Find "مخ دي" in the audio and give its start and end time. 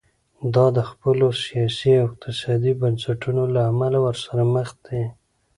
4.55-5.03